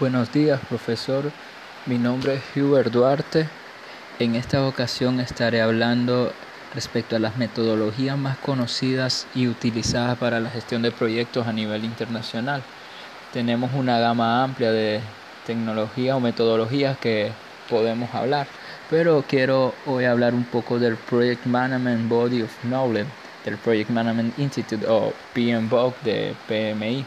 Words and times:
Buenos 0.00 0.32
días, 0.32 0.60
profesor. 0.68 1.30
Mi 1.86 1.98
nombre 1.98 2.34
es 2.34 2.42
Hubert 2.56 2.90
Duarte. 2.90 3.48
En 4.18 4.34
esta 4.34 4.66
ocasión 4.66 5.20
estaré 5.20 5.62
hablando 5.62 6.32
respecto 6.74 7.14
a 7.14 7.20
las 7.20 7.36
metodologías 7.36 8.18
más 8.18 8.36
conocidas 8.38 9.28
y 9.34 9.46
utilizadas 9.46 10.18
para 10.18 10.40
la 10.40 10.50
gestión 10.50 10.82
de 10.82 10.90
proyectos 10.90 11.46
a 11.46 11.52
nivel 11.52 11.84
internacional. 11.84 12.62
Tenemos 13.32 13.72
una 13.74 14.00
gama 14.00 14.42
amplia 14.42 14.72
de 14.72 15.00
tecnologías 15.46 16.16
o 16.16 16.20
metodologías 16.20 16.98
que 16.98 17.30
podemos 17.70 18.12
hablar, 18.14 18.48
pero 18.92 19.24
quiero 19.26 19.72
hoy 19.86 20.04
hablar 20.04 20.34
un 20.34 20.44
poco 20.44 20.78
del 20.78 20.96
Project 20.96 21.46
Management 21.46 22.10
Body 22.10 22.42
of 22.42 22.50
Knowledge, 22.60 23.08
del 23.42 23.56
Project 23.56 23.88
Management 23.88 24.38
Institute 24.38 24.84
o 24.86 25.14
PMBOK 25.32 25.94
de 26.02 26.34
PMI. 26.46 27.02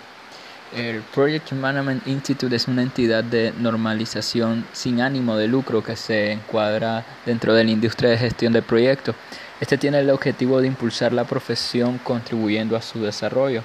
El 0.75 1.02
Project 1.13 1.52
Management 1.52 2.08
Institute 2.08 2.55
es 2.55 2.67
una 2.67 2.81
entidad 2.81 3.23
de 3.23 3.53
normalización 3.59 4.66
sin 4.73 4.99
ánimo 4.99 5.38
de 5.38 5.48
lucro 5.48 5.84
que 5.84 5.95
se 5.95 6.31
encuadra 6.31 7.05
dentro 7.23 7.53
de 7.53 7.63
la 7.63 7.70
industria 7.70 8.09
de 8.09 8.17
gestión 8.17 8.52
de 8.52 8.63
proyectos. 8.63 9.16
Este 9.61 9.77
tiene 9.77 9.99
el 9.99 10.09
objetivo 10.09 10.61
de 10.61 10.67
impulsar 10.67 11.13
la 11.13 11.25
profesión 11.25 11.99
contribuyendo 11.99 12.75
a 12.75 12.81
su 12.81 12.99
desarrollo. 12.99 13.61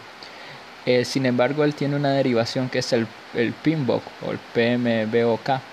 Eh, 0.85 1.07
sin 1.07 1.25
embargo, 1.25 1.65
él 1.65 1.75
tiene 1.75 1.97
una 1.97 2.11
derivación 2.11 2.69
que 2.69 2.81
es 2.81 2.93
el, 2.93 3.07
el 3.33 3.55
o 3.65 4.31
el 4.31 4.39
PMBOK. 4.53 5.70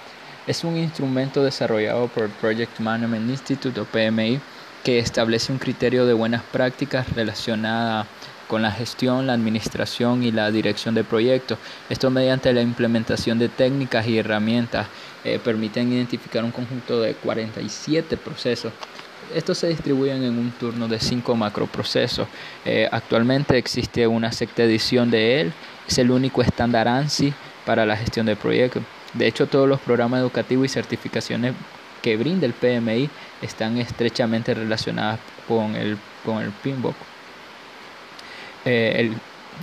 Es 0.47 0.63
un 0.63 0.77
instrumento 0.77 1.43
desarrollado 1.43 2.07
por 2.07 2.23
el 2.23 2.29
Project 2.29 2.79
Management 2.79 3.29
Institute 3.29 3.77
o 3.81 3.83
PMI 3.83 4.39
que 4.81 4.97
establece 4.97 5.51
un 5.51 5.57
criterio 5.57 6.05
de 6.05 6.13
buenas 6.13 6.41
prácticas 6.41 7.11
relacionada 7.13 8.07
con 8.47 8.61
la 8.61 8.71
gestión, 8.71 9.27
la 9.27 9.33
administración 9.33 10.23
y 10.23 10.31
la 10.31 10.49
dirección 10.49 10.95
de 10.95 11.03
proyectos. 11.03 11.57
Esto 11.89 12.09
mediante 12.11 12.53
la 12.53 12.61
implementación 12.61 13.37
de 13.39 13.49
técnicas 13.49 14.07
y 14.07 14.19
herramientas 14.19 14.87
eh, 15.25 15.37
permiten 15.43 15.91
identificar 15.91 16.45
un 16.45 16.51
conjunto 16.51 17.01
de 17.01 17.15
47 17.15 18.15
procesos. 18.15 18.71
Estos 19.35 19.57
se 19.57 19.67
distribuyen 19.67 20.23
en 20.23 20.39
un 20.39 20.51
turno 20.51 20.87
de 20.87 21.01
5 21.01 21.35
macroprocesos. 21.35 22.25
Eh, 22.63 22.87
actualmente 22.89 23.57
existe 23.57 24.07
una 24.07 24.31
sexta 24.31 24.63
edición 24.63 25.11
de 25.11 25.41
él. 25.41 25.53
Es 25.85 25.97
el 25.97 26.09
único 26.09 26.41
estándar 26.41 26.87
ANSI 26.87 27.33
para 27.65 27.85
la 27.85 27.97
gestión 27.97 28.25
de 28.27 28.37
proyectos. 28.37 28.83
De 29.17 29.27
hecho, 29.27 29.47
todos 29.47 29.67
los 29.67 29.79
programas 29.79 30.19
educativos 30.19 30.65
y 30.65 30.69
certificaciones 30.69 31.53
que 32.01 32.17
brinda 32.17 32.45
el 32.45 32.53
PMI 32.53 33.09
están 33.41 33.77
estrechamente 33.77 34.53
relacionadas 34.53 35.19
con 35.47 35.75
el, 35.75 35.97
con 36.23 36.41
el. 36.41 36.51
Eh, 38.65 39.11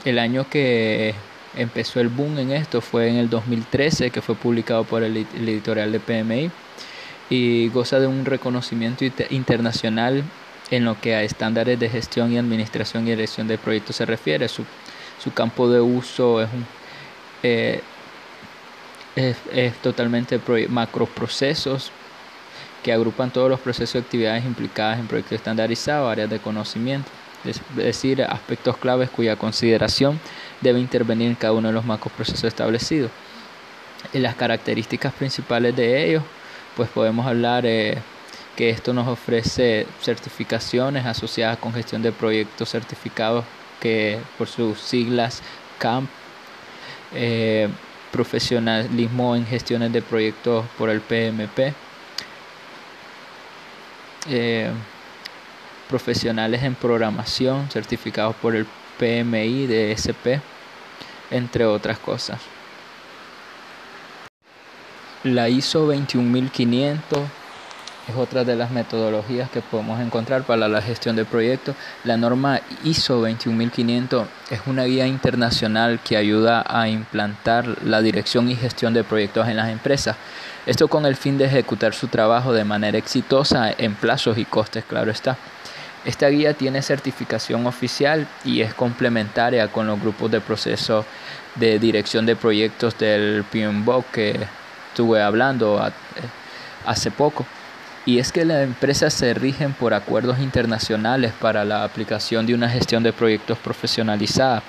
el, 0.05 0.19
año 0.19 0.48
que 0.48 1.14
empezó 1.56 2.00
el 2.00 2.08
boom 2.08 2.38
en 2.38 2.52
esto 2.52 2.80
fue 2.80 3.08
en 3.08 3.16
el 3.16 3.30
2013, 3.30 4.11
que 4.11 4.22
fue 4.22 4.34
publicado 4.34 4.84
por 4.84 5.02
el, 5.02 5.16
editorial 5.16 5.92
de 5.92 6.00
PMI 6.00 6.50
y 7.30 7.68
goza 7.68 8.00
de 8.00 8.06
un 8.06 8.24
reconocimiento 8.24 9.05
internacional 9.30 10.24
en 10.70 10.84
lo 10.84 11.00
que 11.00 11.14
a 11.14 11.22
estándares 11.22 11.78
de 11.78 11.89
gestión 11.89 12.33
y 12.33 12.39
administración 12.39 13.06
y 13.06 13.11
dirección 13.11 13.46
de 13.46 13.58
proyectos 13.58 13.96
se 13.96 14.06
refiere. 14.06 14.48
Su, 14.48 14.64
su 15.22 15.33
campo 15.33 15.68
de 15.70 15.80
uso 15.80 16.42
es, 16.42 16.48
un, 16.52 16.66
eh, 17.42 17.80
es, 19.16 19.36
es, 19.52 19.74
totalmente 19.76 20.40
macroprocesos 20.68 21.90
que 22.82 22.92
agrupan 22.92 23.30
todos 23.30 23.48
los 23.48 23.60
procesos 23.60 23.94
y 23.94 23.98
actividades 23.98 24.44
implicadas 24.44 24.98
en 24.98 25.06
proyectos 25.06 25.36
estandarizados, 25.36 26.10
áreas 26.10 26.30
de 26.30 26.38
conocimiento 26.38 27.10
es 27.44 27.60
decir, 27.74 28.22
aspectos 28.22 28.76
claves 28.76 29.10
cuya 29.10 29.36
consideración 29.36 30.18
debe 30.60 30.80
intervenir 30.80 31.28
en 31.28 31.34
cada 31.34 31.52
uno 31.52 31.68
de 31.68 31.74
los 31.74 31.84
macroprocesos 31.84 32.44
establecidos. 32.44 33.11
Y 34.12 34.18
las 34.18 34.34
características 34.34 35.12
principales 35.14 35.77
de 35.77 36.08
ellos, 36.08 36.22
pues 36.77 36.89
podemos 36.89 37.27
hablar 37.27 37.64
eh, 37.66 37.98
que 38.56 38.70
esto 38.70 38.92
nos 38.92 39.08
ofrece 39.08 39.86
certificaciones 40.00 41.06
asociadas 41.06 41.58
con 41.58 41.72
gestión 41.72 42.02
de 42.02 42.12
proyectos 42.12 42.70
certificados 42.70 43.44
que 43.80 44.18
por 44.39 44.48
sus 44.48 44.78
siglas 44.80 45.42
CAMP, 45.78 46.08
eh, 47.14 47.68
profesionalismo 48.14 49.35
en 49.35 49.45
gestiones 49.45 49.92
de 49.92 50.01
proyectos 50.01 50.64
por 50.79 50.89
el 50.89 51.01
PMP. 51.01 51.75
Eh, 54.29 54.70
profesionales 55.89 56.63
en 56.63 56.77
programación 56.77 57.69
certificados 57.70 58.36
por 58.36 58.55
el 58.55 58.67
PMI 59.01 59.67
de 59.67 59.91
SP, 59.98 60.39
entre 61.33 61.67
otras 61.67 61.98
cosas. 61.98 62.41
La 65.25 65.48
ISO 65.48 65.85
21500 65.85 67.19
es 68.08 68.16
otra 68.16 68.44
de 68.44 68.54
las 68.54 68.70
metodologías 68.70 69.48
que 69.50 69.62
podemos 69.62 70.00
encontrar 70.00 70.42
para 70.42 70.68
la 70.68 70.82
gestión 70.82 71.16
de 71.16 71.24
proyectos. 71.24 71.74
La 72.04 72.16
norma 72.16 72.60
ISO 72.84 73.20
21500 73.20 74.28
es 74.50 74.60
una 74.66 74.84
guía 74.84 75.06
internacional 75.06 76.00
que 76.04 76.16
ayuda 76.16 76.64
a 76.68 76.88
implantar 76.88 77.82
la 77.82 78.02
dirección 78.02 78.50
y 78.50 78.56
gestión 78.56 78.92
de 78.92 79.04
proyectos 79.04 79.48
en 79.48 79.56
las 79.56 79.70
empresas. 79.70 80.16
Esto 80.66 80.88
con 80.88 81.06
el 81.06 81.16
fin 81.16 81.38
de 81.38 81.46
ejecutar 81.46 81.94
su 81.94 82.08
trabajo 82.08 82.52
de 82.52 82.64
manera 82.64 82.98
exitosa 82.98 83.70
en 83.76 83.94
plazos 83.94 84.36
y 84.38 84.44
costes, 84.44 84.84
claro 84.84 85.10
está. 85.10 85.36
Esta 86.04 86.28
guía 86.28 86.52
tiene 86.52 86.82
certificación 86.82 87.66
oficial 87.66 88.26
y 88.44 88.60
es 88.60 88.74
complementaria 88.74 89.68
con 89.68 89.86
los 89.86 89.98
grupos 89.98 90.30
de 90.30 90.42
proceso 90.42 91.06
de 91.54 91.78
dirección 91.78 92.26
de 92.26 92.36
proyectos 92.36 92.98
del 92.98 93.44
PMBOK 93.44 94.04
que 94.10 94.46
estuve 94.90 95.22
hablando 95.22 95.82
hace 96.84 97.10
poco. 97.10 97.46
Y 98.06 98.18
es 98.18 98.32
que 98.32 98.44
las 98.44 98.62
empresas 98.62 99.14
se 99.14 99.32
rigen 99.34 99.72
por 99.72 99.94
acuerdos 99.94 100.38
internacionales 100.38 101.32
para 101.40 101.64
la 101.64 101.84
aplicación 101.84 102.46
de 102.46 102.54
una 102.54 102.68
gestión 102.68 103.02
de 103.02 103.12
proyectos 103.12 103.58
profesionalizada. 103.58 104.62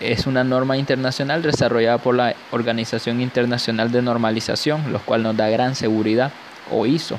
Es 0.00 0.26
una 0.26 0.44
norma 0.44 0.76
internacional 0.76 1.42
desarrollada 1.42 1.98
por 1.98 2.14
la 2.14 2.34
Organización 2.52 3.20
Internacional 3.20 3.90
de 3.90 4.02
Normalización, 4.02 4.92
lo 4.92 5.00
cual 5.00 5.22
nos 5.22 5.36
da 5.36 5.48
gran 5.48 5.74
seguridad, 5.74 6.30
o 6.70 6.86
ISO, 6.86 7.18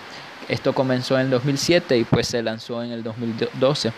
esto 0.49 0.73
comenzó 0.73 1.15
en 1.15 1.25
el 1.25 1.29
2007 1.31 1.97
y 1.97 2.03
pues 2.05 2.27
se 2.27 2.41
lanzó 2.41 2.81
en 2.81 2.91
el 2.91 3.03
2012. 3.03 3.91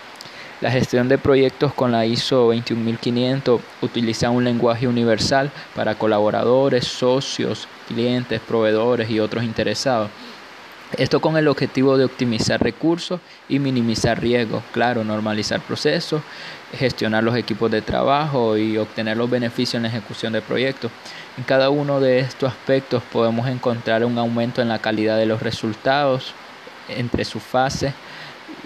La 0.62 0.72
gestión 0.72 1.08
de 1.08 1.20
proyectos 1.20 1.74
con 1.74 1.92
la 1.92 2.08
ISO 2.08 2.48
21500 2.48 3.62
utiliza 3.82 4.32
un 4.32 4.44
lenguaje 4.44 4.88
universal 4.88 5.52
para 5.76 5.96
colaboradores, 5.96 6.86
socios, 6.86 7.68
clientes, 7.88 8.42
proveedores 8.42 9.12
y 9.12 9.20
otros 9.20 9.44
interesados. 9.44 10.10
Esto 10.98 11.22
con 11.22 11.38
el 11.38 11.48
objetivo 11.48 11.98
de 11.98 12.06
optimizar 12.06 12.62
recursos 12.62 13.22
y 13.48 13.60
minimizar 13.60 14.20
riesgos, 14.20 14.64
claro, 14.72 15.04
normalizar 15.04 15.62
procesos, 15.62 16.24
gestionar 16.74 17.24
los 17.24 17.36
equipos 17.36 17.70
de 17.70 17.84
trabajo 17.84 18.58
y 18.58 18.76
obtener 18.78 19.16
los 19.16 19.30
beneficios 19.30 19.76
en 19.76 19.84
la 19.84 19.90
ejecución 19.90 20.34
de 20.34 20.42
proyectos. 20.42 20.92
En 21.38 21.44
cada 21.44 21.70
uno 21.70 22.00
de 22.00 22.20
estos 22.20 22.52
aspectos 22.52 23.04
podemos 23.12 23.48
encontrar 23.48 24.04
un 24.04 24.18
aumento 24.18 24.64
en 24.64 24.70
la 24.70 24.80
calidad 24.80 25.18
de 25.18 25.28
los 25.28 25.44
resultados 25.44 26.34
entre 26.88 27.24
sus 27.24 27.44
fases. 27.44 27.94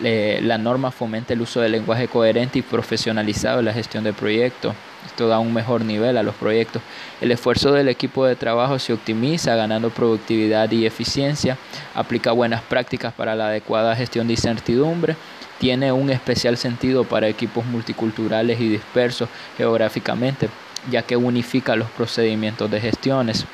La 0.01 0.57
norma 0.57 0.91
fomenta 0.91 1.33
el 1.33 1.41
uso 1.41 1.61
del 1.61 1.73
lenguaje 1.73 2.07
coherente 2.07 2.59
y 2.59 2.61
profesionalizado 2.61 3.59
en 3.59 3.65
la 3.65 3.73
gestión 3.73 4.03
de 4.03 4.13
proyectos. 4.13 4.73
Esto 5.05 5.27
da 5.27 5.39
un 5.39 5.53
mejor 5.53 5.83
nivel 5.83 6.17
a 6.17 6.23
los 6.23 6.35
proyectos. 6.35 6.81
El 7.21 7.31
esfuerzo 7.31 7.71
del 7.73 7.89
equipo 7.89 8.25
de 8.25 8.35
trabajo 8.35 8.79
se 8.79 8.93
optimiza 8.93 9.55
ganando 9.55 9.89
productividad 9.89 10.71
y 10.71 10.85
eficiencia. 10.85 11.57
Aplica 11.93 12.31
buenas 12.31 12.61
prácticas 12.61 13.13
para 13.13 13.35
la 13.35 13.47
adecuada 13.47 13.95
gestión 13.95 14.27
de 14.27 14.33
incertidumbre 14.33 15.15
tiene 15.63 15.93
un 15.93 16.09
especial 16.09 16.57
sentido 16.57 17.05
para 17.05 17.29
equipos 17.29 17.65
multiculturales 17.65 18.59
y 18.59 18.67
dispersos 18.67 19.29
geográficamente, 19.57 20.49
ya 20.91 21.03
que 21.03 21.15
unifica 21.15 21.77
los 21.77 21.89
procedimientos 21.91 22.69
de 22.69 22.81
gestiones. 22.81 23.45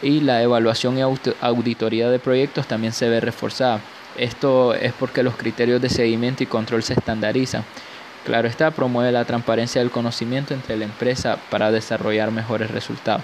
Y 0.00 0.20
la 0.20 0.42
evaluación 0.42 0.96
y 0.96 1.02
auditoría 1.02 2.08
de 2.08 2.18
proyectos 2.18 2.66
también 2.66 2.94
se 2.94 3.10
ve 3.10 3.20
reforzada. 3.20 3.80
Esto 4.16 4.74
es 4.74 4.92
porque 4.92 5.22
los 5.22 5.36
criterios 5.36 5.80
de 5.80 5.88
seguimiento 5.88 6.42
y 6.42 6.46
control 6.46 6.82
se 6.82 6.94
estandarizan. 6.94 7.64
Claro 8.24 8.46
está, 8.46 8.70
promueve 8.70 9.10
la 9.10 9.24
transparencia 9.24 9.80
del 9.80 9.90
conocimiento 9.90 10.54
entre 10.54 10.76
la 10.76 10.84
empresa 10.84 11.38
para 11.50 11.70
desarrollar 11.70 12.30
mejores 12.30 12.70
resultados. 12.70 13.22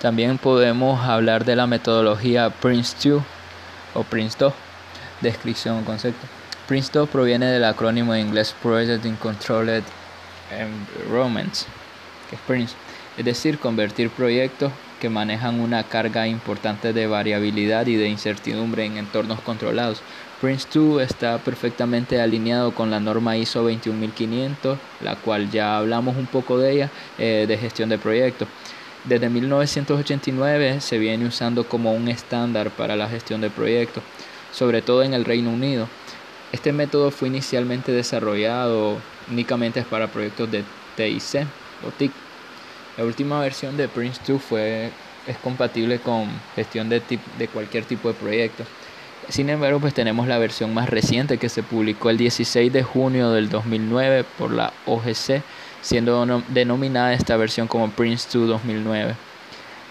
También 0.00 0.38
podemos 0.38 1.00
hablar 1.06 1.44
de 1.44 1.56
la 1.56 1.66
metodología 1.66 2.52
PRINCE2 2.60 3.22
o 3.94 4.04
PRINCE2, 4.04 4.52
descripción 5.20 5.78
o 5.78 5.84
concepto. 5.84 6.26
PRINCE2 6.68 7.06
proviene 7.08 7.46
del 7.46 7.64
acrónimo 7.64 8.14
en 8.14 8.26
inglés 8.26 8.54
Project 8.62 9.04
in 9.06 9.16
Controlled 9.16 9.84
Environments, 10.50 11.66
que 12.28 12.36
es 12.36 12.42
PRINCE, 12.42 12.74
es 13.16 13.24
decir, 13.24 13.58
convertir 13.58 14.10
proyectos 14.10 14.72
que 15.04 15.10
manejan 15.10 15.60
una 15.60 15.82
carga 15.82 16.26
importante 16.26 16.94
de 16.94 17.06
variabilidad 17.06 17.86
y 17.88 17.96
de 17.96 18.08
incertidumbre 18.08 18.86
en 18.86 18.96
entornos 18.96 19.38
controlados. 19.42 20.00
Prince2 20.40 21.02
está 21.02 21.36
perfectamente 21.36 22.22
alineado 22.22 22.74
con 22.74 22.90
la 22.90 23.00
norma 23.00 23.36
ISO 23.36 23.64
21500, 23.64 24.78
la 25.02 25.16
cual 25.16 25.50
ya 25.50 25.76
hablamos 25.76 26.16
un 26.16 26.24
poco 26.24 26.56
de 26.56 26.72
ella, 26.72 26.90
eh, 27.18 27.44
de 27.46 27.58
gestión 27.58 27.90
de 27.90 27.98
proyectos. 27.98 28.48
Desde 29.04 29.28
1989 29.28 30.80
se 30.80 30.96
viene 30.96 31.26
usando 31.26 31.68
como 31.68 31.92
un 31.92 32.08
estándar 32.08 32.70
para 32.70 32.96
la 32.96 33.06
gestión 33.06 33.42
de 33.42 33.50
proyectos, 33.50 34.02
sobre 34.52 34.80
todo 34.80 35.02
en 35.02 35.12
el 35.12 35.26
Reino 35.26 35.50
Unido. 35.50 35.86
Este 36.50 36.72
método 36.72 37.10
fue 37.10 37.28
inicialmente 37.28 37.92
desarrollado 37.92 38.96
únicamente 39.30 39.82
para 39.82 40.06
proyectos 40.06 40.50
de 40.50 40.64
TIC 40.96 41.46
o 41.86 41.90
TIC. 41.90 42.10
La 42.96 43.04
última 43.04 43.40
versión 43.40 43.76
de 43.76 43.88
Prince2 43.88 44.38
fue, 44.38 44.90
es 45.26 45.36
compatible 45.38 45.98
con 45.98 46.28
gestión 46.54 46.88
de, 46.88 47.02
de 47.38 47.48
cualquier 47.48 47.84
tipo 47.84 48.08
de 48.08 48.14
proyecto. 48.14 48.64
Sin 49.28 49.48
embargo, 49.48 49.80
pues 49.80 49.94
tenemos 49.94 50.28
la 50.28 50.38
versión 50.38 50.74
más 50.74 50.88
reciente 50.88 51.38
que 51.38 51.48
se 51.48 51.62
publicó 51.62 52.10
el 52.10 52.18
16 52.18 52.72
de 52.72 52.82
junio 52.82 53.30
del 53.30 53.48
2009 53.48 54.24
por 54.38 54.52
la 54.52 54.72
OGC 54.86 55.42
siendo 55.84 56.42
denominada 56.48 57.12
esta 57.12 57.36
versión 57.36 57.68
como 57.68 57.88
Prince2 57.88 58.46
2009. 58.46 59.14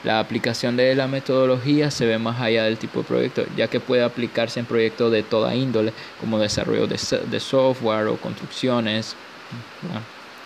La 0.03 0.19
aplicación 0.19 0.75
de 0.75 0.95
la 0.95 1.07
metodología 1.07 1.91
se 1.91 2.06
ve 2.06 2.17
más 2.17 2.41
allá 2.41 2.63
del 2.65 2.77
tipo 2.77 2.99
de 2.99 3.06
proyecto, 3.06 3.45
ya 3.56 3.69
que 3.69 3.79
puede 3.79 4.03
aplicarse 4.03 4.59
en 4.59 4.65
proyectos 4.65 5.11
de 5.11 5.23
toda 5.23 5.56
índole, 5.56 5.94
como 6.19 6.39
desarrollo 6.39 6.88
de, 6.88 6.97
software 7.39 8.07
o 8.07 8.17
construcciones, 8.17 9.15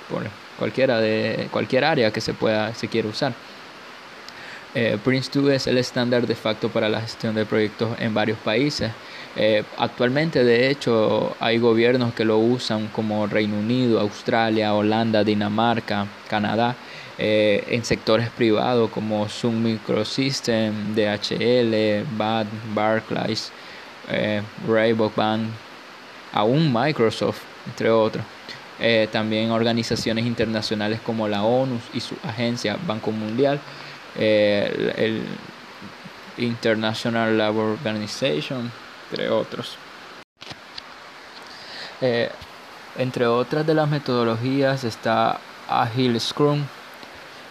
por 0.09 0.23
cualquiera 0.57 0.99
de 0.99 1.47
cualquier 1.51 1.83
área 1.85 2.11
que 2.11 2.21
se 2.21 2.33
pueda 2.33 2.73
se 2.73 2.87
quiera 2.87 3.07
usar. 3.07 3.33
Eh, 4.75 4.97
Prince2 5.03 5.51
es 5.51 5.67
el 5.67 5.77
estándar 5.77 6.27
de 6.27 6.35
facto 6.35 6.69
para 6.69 6.89
la 6.89 7.01
gestión 7.01 7.33
de 7.33 7.45
proyectos 7.45 7.97
en 7.99 8.13
varios 8.13 8.37
países. 8.37 8.91
Eh, 9.35 9.63
actualmente, 9.77 10.43
de 10.43 10.69
hecho, 10.69 11.35
hay 11.39 11.57
gobiernos 11.57 12.13
que 12.13 12.25
lo 12.25 12.37
usan 12.37 12.87
como 12.87 13.27
Reino 13.27 13.57
Unido, 13.57 13.99
Australia, 13.99 14.73
Holanda, 14.73 15.23
Dinamarca, 15.23 16.07
Canadá, 16.27 16.75
eh, 17.19 17.63
en 17.69 17.83
sectores 17.83 18.29
privados 18.29 18.89
como 18.91 19.27
Sun 19.29 19.63
Microsystem, 19.63 20.95
DHL, 20.95 22.05
BAD, 22.17 22.45
Barclays, 22.73 23.51
eh, 24.09 24.41
Bank, 25.15 25.41
aún 26.33 26.71
Microsoft, 26.73 27.41
entre 27.67 27.89
otros. 27.89 28.23
Eh, 28.79 29.07
también 29.11 29.51
organizaciones 29.51 30.25
internacionales 30.25 30.99
como 31.03 31.27
la 31.27 31.43
ONU 31.43 31.79
y 31.93 31.99
su 31.99 32.15
agencia 32.23 32.77
Banco 32.85 33.11
Mundial, 33.11 33.59
el 34.15 35.23
International 36.37 37.37
Labour 37.37 37.71
Organization, 37.71 38.71
entre 39.09 39.29
otros. 39.29 39.77
Eh, 42.01 42.29
entre 42.97 43.25
otras 43.25 43.65
de 43.65 43.73
las 43.73 43.89
metodologías 43.89 44.83
está 44.83 45.39
Agile 45.67 46.19
Scrum. 46.19 46.63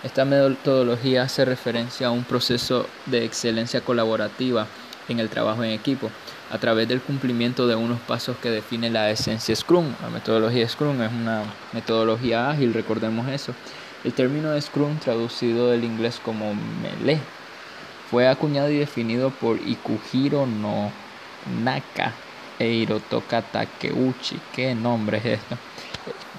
Esta 0.03 0.25
metodología 0.25 1.23
hace 1.23 1.45
referencia 1.45 2.09
a 2.09 2.11
un 2.11 2.25
proceso 2.25 2.87
de 3.07 3.25
excelencia 3.25 3.81
colaborativa 3.81 4.67
en 5.09 5.21
el 5.21 5.29
trabajo 5.29 5.63
en 5.65 5.71
equipo 5.71 6.11
a 6.51 6.59
través 6.59 6.89
del 6.89 7.01
cumplimiento 7.01 7.67
de 7.67 7.75
unos 7.75 8.01
pasos 8.01 8.37
que 8.39 8.51
define 8.51 8.91
la 8.91 9.11
esencia 9.11 9.55
Scrum. 9.55 9.87
La 10.03 10.11
metodología 10.11 10.69
Scrum 10.69 11.03
es 11.03 11.13
una 11.13 11.43
metodología 11.73 12.51
ágil, 12.51 12.75
recordemos 12.75 13.29
eso. 13.29 13.53
El 14.05 14.13
término 14.13 14.61
Scrum, 14.61 14.99
traducido 14.99 15.71
del 15.71 15.85
inglés 15.85 16.21
como 16.25 16.55
melee, 16.55 17.21
fue 18.11 18.29
acuñado 18.29 18.71
y 18.71 18.79
definido 18.79 19.31
por 19.31 19.59
Ikuhiro 19.59 20.47
no 20.47 20.93
Naka 21.63 22.13
e 22.59 22.69
Hirotoka 22.69 23.43
Takeuchi. 23.43 24.39
¿Qué 24.55 24.75
nombre 24.75 25.19
es 25.19 25.25
esto? 25.25 25.57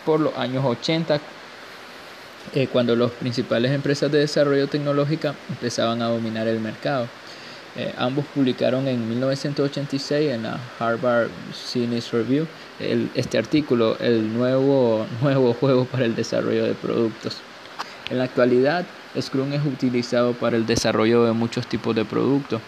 Por 0.05 0.21
los 0.21 0.37
años 0.37 0.63
80, 0.63 1.19
eh, 2.53 2.67
cuando 2.67 2.95
las 2.95 3.11
principales 3.11 3.71
empresas 3.71 4.09
de 4.11 4.19
desarrollo 4.19 4.67
tecnológico 4.67 5.33
empezaban 5.49 6.01
a 6.01 6.07
dominar 6.07 6.47
el 6.47 6.61
mercado. 6.61 7.07
Eh, 7.77 7.93
ambos 7.95 8.25
publicaron 8.33 8.87
en 8.87 9.07
1986 9.07 10.31
en 10.31 10.43
la 10.43 10.59
Harvard 10.79 11.29
Business 11.47 12.11
Review 12.11 12.47
este 13.13 13.37
artículo, 13.37 13.99
el 13.99 14.33
nuevo, 14.33 15.05
nuevo 15.21 15.53
juego 15.53 15.85
para 15.85 16.05
el 16.05 16.15
desarrollo 16.15 16.65
de 16.65 16.73
productos. 16.73 17.37
En 18.09 18.17
la 18.17 18.23
actualidad, 18.23 18.85
Scrum 19.19 19.53
es 19.53 19.63
utilizado 19.63 20.33
para 20.33 20.57
el 20.57 20.65
desarrollo 20.65 21.25
de 21.25 21.33
muchos 21.33 21.67
tipos 21.67 21.95
de 21.95 22.03
productos, 22.03 22.61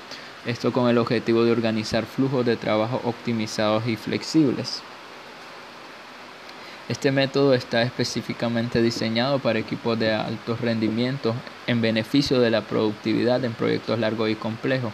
esto 0.46 0.72
con 0.72 0.88
el 0.90 1.00
objetivo 1.00 1.44
de 1.44 1.54
organizar 1.54 2.06
flujos 2.06 2.46
de 2.46 2.56
trabajo 2.56 3.02
optimizados 3.04 3.88
y 3.88 3.96
flexibles. 3.96 4.84
Este 6.90 7.12
método 7.12 7.54
está 7.54 7.84
específicamente 7.84 8.82
diseñado 8.82 9.38
para 9.38 9.60
equipos 9.60 10.00
de 10.00 10.12
alto 10.12 10.58
rendimiento 10.60 11.36
en 11.68 11.82
beneficio 11.82 12.40
de 12.40 12.50
la 12.50 12.62
productividad 12.62 13.46
en 13.46 13.54
proyectos 13.54 14.00
largos 14.00 14.28
y 14.32 14.34
complejos. 14.34 14.92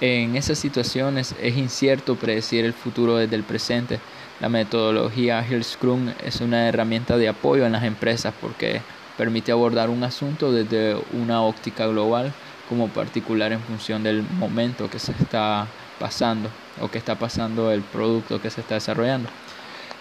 En 0.00 0.36
esas 0.36 0.60
situaciones 0.60 1.34
es 1.42 1.56
incierto 1.56 2.14
predecir 2.14 2.64
el 2.64 2.72
futuro 2.72 3.16
desde 3.16 3.34
el 3.34 3.42
presente. 3.42 3.98
La 4.40 4.48
metodología 4.48 5.40
Agile 5.40 5.64
Scrum 5.64 6.12
es 6.24 6.40
una 6.40 6.68
herramienta 6.68 7.16
de 7.16 7.28
apoyo 7.28 7.66
en 7.66 7.72
las 7.72 7.82
empresas 7.82 8.32
porque 8.40 8.80
permite 9.18 9.50
abordar 9.50 9.90
un 9.90 10.04
asunto 10.04 10.52
desde 10.52 10.96
una 11.14 11.42
óptica 11.42 11.88
global 11.88 12.32
como 12.68 12.86
particular 12.86 13.50
en 13.50 13.60
función 13.60 14.04
del 14.04 14.22
momento 14.22 14.88
que 14.88 15.00
se 15.00 15.10
está 15.10 15.66
pasando 15.98 16.48
o 16.80 16.88
que 16.88 16.98
está 16.98 17.16
pasando 17.16 17.72
el 17.72 17.82
producto 17.82 18.40
que 18.40 18.50
se 18.50 18.60
está 18.60 18.76
desarrollando. 18.76 19.28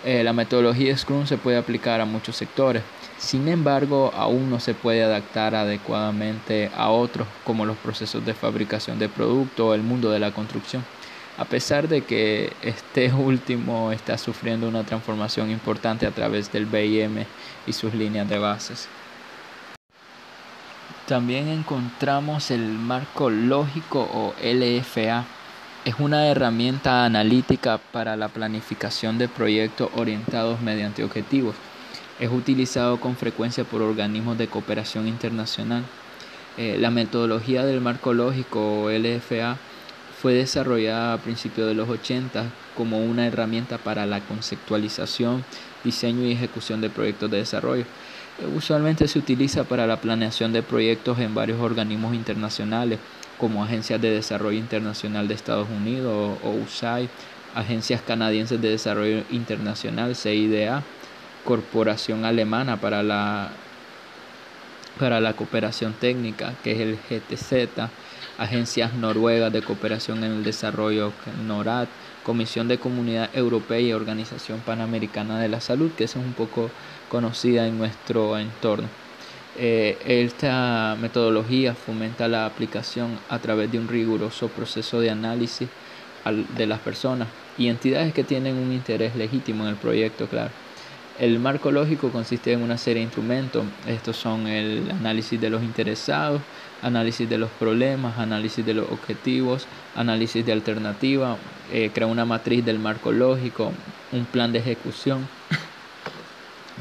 Eh, 0.04 0.24
la 0.24 0.34
metodología 0.34 0.98
Scrum 0.98 1.28
se 1.28 1.38
puede 1.38 1.58
aplicar 1.58 2.02
a 2.02 2.06
muchos 2.06 2.36
sectores, 2.36 2.82
sin 3.20 3.48
embargo 3.48 4.12
aún 4.16 4.50
no 4.50 4.60
se 4.60 4.74
puede 4.74 5.04
adaptar 5.04 5.54
adecuadamente 5.54 6.72
a 6.76 6.90
otros 6.90 7.28
como 7.44 7.68
los 7.68 7.78
procesos 7.78 8.26
de 8.26 8.34
fabricación 8.34 8.98
de 8.98 9.10
productos 9.10 9.64
o 9.64 9.76
el 9.76 9.84
mundo 9.84 10.10
de 10.10 10.18
la 10.18 10.32
construcción, 10.32 10.84
a 11.38 11.46
pesar 11.46 11.88
de 11.88 12.02
que 12.02 12.52
este 12.64 13.14
último 13.14 13.92
está 13.92 14.18
sufriendo 14.18 14.68
una 14.68 14.84
transformación 14.84 15.52
importante 15.52 16.08
a 16.08 16.12
través 16.12 16.52
del 16.52 16.66
BIM 16.66 17.26
y 17.68 17.74
sus 17.74 17.94
líneas 17.94 18.28
de 18.28 18.40
bases. 18.40 18.88
También 21.08 21.48
encontramos 21.50 22.52
el 22.52 22.62
marco 22.62 23.30
lógico 23.30 24.00
o 24.14 24.34
LFA. 24.42 25.26
Es 25.84 25.96
una 25.98 26.28
herramienta 26.28 27.06
analítica 27.06 27.80
para 27.80 28.16
la 28.16 28.28
planificación 28.28 29.18
de 29.18 29.28
proyectos 29.28 29.90
orientados 29.96 30.62
mediante 30.62 31.04
objetivos. 31.04 31.56
Es 32.20 32.30
utilizado 32.30 33.00
con 33.00 33.16
frecuencia 33.16 33.64
por 33.64 33.82
organismos 33.82 34.38
de 34.38 34.48
cooperación 34.48 35.08
internacional. 35.08 35.84
Eh, 36.58 36.78
la 36.80 36.92
metodología 36.92 37.66
del 37.66 37.82
marco 37.82 38.14
lógico 38.14 38.84
o 38.84 38.92
LFA 38.92 39.58
fue 40.22 40.34
desarrollada 40.34 41.14
a 41.14 41.18
principios 41.18 41.68
de 41.68 41.74
los 41.74 41.90
80 41.90 42.44
como 42.78 43.04
una 43.04 43.26
herramienta 43.26 43.80
para 43.80 44.06
la 44.06 44.20
conceptualización, 44.20 45.44
diseño 45.84 46.28
y 46.28 46.34
ejecución 46.34 46.80
de 46.82 46.92
proyectos 46.92 47.32
de 47.32 47.38
desarrollo. 47.38 47.86
Usualmente 48.56 49.08
se 49.08 49.18
utiliza 49.18 49.64
para 49.64 49.88
la 49.88 50.00
planeación 50.00 50.54
de 50.54 50.62
proyectos 50.62 51.18
en 51.18 51.34
varios 51.34 51.60
organismos 51.60 52.14
internacionales, 52.14 53.00
como 53.42 53.64
Agencias 53.64 54.00
de 54.00 54.12
Desarrollo 54.12 54.60
Internacional 54.60 55.28
de 55.28 55.34
Estados 55.34 55.68
Unidos 55.68 56.38
o 56.44 56.52
USAID, 56.52 57.10
Agencias 57.56 58.00
Canadienses 58.04 58.62
de 58.62 58.70
Desarrollo 58.70 59.24
Internacional, 59.32 60.16
CIDA, 60.16 60.84
Corporación 61.44 62.24
Alemana 62.24 62.78
para 62.78 63.02
la, 63.02 63.50
para 65.00 65.20
la 65.20 65.34
Cooperación 65.34 65.94
Técnica, 65.94 66.54
que 66.64 66.74
es 66.74 66.80
el 66.82 67.00
GTZ, 67.10 67.90
Agencias 68.38 68.94
Noruegas 68.94 69.52
de 69.52 69.64
Cooperación 69.64 70.24
en 70.24 70.34
el 70.34 70.44
Desarrollo, 70.44 71.12
NORAD, 71.48 71.88
Comisión 72.24 72.68
de 72.68 72.78
Comunidad 72.78 73.32
Europea 73.34 73.80
y 73.80 73.92
Organización 73.92 74.60
Panamericana 74.60 75.40
de 75.40 75.50
la 75.50 75.62
Salud, 75.62 75.90
que 75.98 76.04
es 76.04 76.16
un 76.16 76.34
poco 76.34 76.70
conocida 77.10 77.66
en 77.66 77.80
nuestro 77.80 78.38
entorno. 78.38 79.01
Eh, 79.64 79.96
esta 80.08 80.98
metodología 81.00 81.76
fomenta 81.76 82.28
la 82.28 82.48
aplicación 82.48 83.20
a 83.30 83.38
través 83.38 83.72
de 83.72 83.78
un 83.78 83.88
riguroso 83.88 84.48
proceso 84.48 85.00
de 85.00 85.12
análisis 85.12 85.70
de 86.58 86.66
las 86.66 86.80
personas 86.80 87.28
y 87.60 87.68
entidades 87.68 88.12
que 88.12 88.24
tienen 88.24 88.56
un 88.56 88.72
interés 88.72 89.16
legítimo 89.16 89.64
en 89.64 89.70
el 89.70 89.76
proyecto, 89.76 90.26
claro. 90.26 90.50
El 91.20 91.38
marco 91.38 91.72
lógico 91.72 92.10
consiste 92.10 92.54
en 92.54 92.64
una 92.64 92.80
serie 92.80 93.02
de 93.02 93.04
instrumentos. 93.04 93.64
Estos 93.86 94.18
son 94.18 94.48
el 94.48 94.90
análisis 94.90 95.40
de 95.40 95.52
los 95.52 95.62
interesados, 95.62 96.42
análisis 96.82 97.30
de 97.30 97.38
los 97.38 97.52
problemas, 97.52 98.18
análisis 98.18 98.66
de 98.66 98.74
los 98.74 98.90
objetivos, 98.90 99.68
análisis 99.96 100.44
de 100.44 100.54
alternativa, 100.54 101.38
eh, 101.72 101.92
crea 101.94 102.08
una 102.08 102.26
matriz 102.26 102.66
del 102.66 102.80
marco 102.80 103.12
lógico, 103.12 103.72
un 104.12 104.26
plan 104.26 104.52
de 104.52 104.58
ejecución 104.58 105.28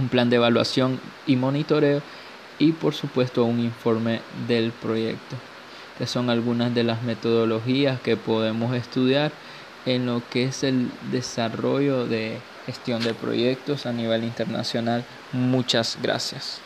un 0.00 0.08
plan 0.08 0.30
de 0.30 0.36
evaluación 0.36 0.98
y 1.26 1.36
monitoreo 1.36 2.02
y 2.60 2.72
por 2.74 2.94
supuesto 2.94 3.44
un 3.44 3.58
informe 3.58 4.20
del 4.46 4.72
proyecto, 4.74 5.36
que 5.98 6.06
son 6.06 6.30
algunas 6.30 6.74
de 6.74 6.84
las 6.84 7.02
metodologías 7.02 8.00
que 8.02 8.16
podemos 8.16 8.76
estudiar 8.76 9.32
en 9.86 10.06
lo 10.06 10.28
que 10.28 10.44
es 10.44 10.62
el 10.62 10.90
desarrollo 11.00 12.06
de 12.06 12.38
gestión 12.66 13.02
de 13.02 13.14
proyectos 13.14 13.86
a 13.86 13.92
nivel 13.92 14.24
internacional. 14.24 15.06
Muchas 15.32 15.98
gracias. 16.02 16.60